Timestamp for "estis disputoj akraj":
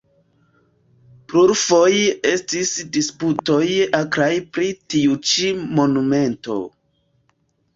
2.31-4.31